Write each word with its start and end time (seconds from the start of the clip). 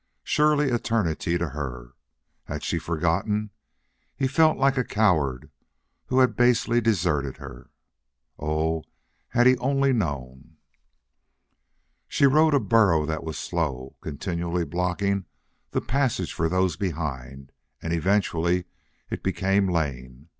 Surely 0.23 0.71
eternity 0.71 1.37
to 1.37 1.49
her! 1.49 1.93
Had 2.45 2.63
she 2.63 2.79
forgotten? 2.79 3.51
He 4.15 4.27
felt 4.27 4.57
like 4.57 4.75
a 4.75 4.83
coward 4.83 5.51
who 6.07 6.17
had 6.21 6.35
basely 6.35 6.81
deserted 6.81 7.37
her. 7.37 7.69
Oh 8.39 8.83
had 9.27 9.45
he 9.45 9.55
only 9.59 9.93
known! 9.93 10.57
She 12.07 12.25
rode 12.25 12.55
a 12.55 12.59
burro 12.59 13.05
that 13.05 13.23
was 13.23 13.37
slow, 13.37 13.95
continually 14.01 14.65
blocking 14.65 15.25
the 15.69 15.81
passage 15.81 16.33
for 16.33 16.49
those 16.49 16.77
behind, 16.77 17.51
and 17.79 17.93
eventually 17.93 18.65
it 19.11 19.21
became 19.21 19.69
lame. 19.69 20.29